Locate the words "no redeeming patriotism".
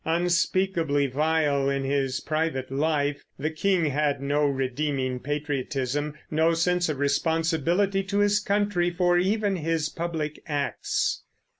4.19-6.15